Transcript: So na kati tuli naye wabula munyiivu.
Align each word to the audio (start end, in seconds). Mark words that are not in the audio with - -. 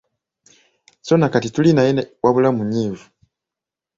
So 1.07 1.17
na 1.17 1.27
kati 1.33 1.47
tuli 1.55 1.71
naye 1.73 1.91
wabula 2.23 2.49
munyiivu. 2.57 3.05